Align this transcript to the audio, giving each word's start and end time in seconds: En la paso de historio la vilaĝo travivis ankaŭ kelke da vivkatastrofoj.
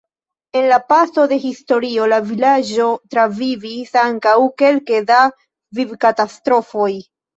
En 0.59 0.63
la 0.69 0.77
paso 0.91 1.25
de 1.33 1.37
historio 1.49 2.07
la 2.13 2.17
vilaĝo 2.29 2.87
travivis 3.15 3.93
ankaŭ 4.05 4.33
kelke 4.63 5.03
da 5.13 5.21
vivkatastrofoj. 5.81 6.91